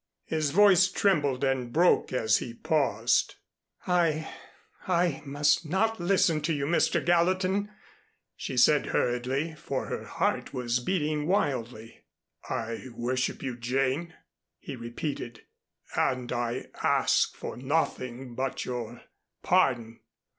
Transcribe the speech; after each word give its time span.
His 0.25 0.49
voice 0.49 0.87
trembled 0.87 1.43
and 1.43 1.71
broke 1.71 2.11
as 2.11 2.37
he 2.39 2.55
paused. 2.55 3.35
"I 3.85 4.33
I 4.87 5.21
must 5.25 5.63
not 5.63 5.99
listen 5.99 6.41
to 6.41 6.53
you, 6.53 6.65
Mr. 6.65 7.05
Gallatin," 7.05 7.69
she 8.35 8.57
said 8.57 8.87
hurriedly, 8.87 9.53
for 9.53 9.85
her 9.85 10.05
heart 10.05 10.55
was 10.55 10.79
beating 10.79 11.27
wildly. 11.27 12.01
"I 12.49 12.79
worship 12.95 13.43
you, 13.43 13.55
Jane," 13.55 14.15
he 14.57 14.75
repeated, 14.75 15.41
"and 15.95 16.31
I 16.33 16.69
ask 16.81 17.35
for 17.35 17.55
nothing 17.55 18.33
but 18.33 18.65
your 18.65 19.03
pardon." 19.43 19.99